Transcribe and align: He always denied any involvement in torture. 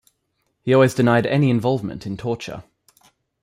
He 0.63 0.73
always 0.73 0.95
denied 0.95 1.27
any 1.27 1.51
involvement 1.51 2.07
in 2.07 2.17
torture. 2.17 2.63